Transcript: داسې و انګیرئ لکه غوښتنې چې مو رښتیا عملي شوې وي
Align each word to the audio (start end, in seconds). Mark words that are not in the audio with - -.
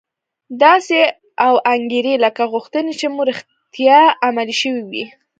داسې 0.63 0.97
و 1.53 1.55
انګیرئ 1.73 2.15
لکه 2.25 2.43
غوښتنې 2.53 2.93
چې 2.99 3.07
مو 3.13 3.21
رښتیا 3.29 3.99
عملي 4.25 4.55
شوې 4.61 4.83
وي 4.89 5.05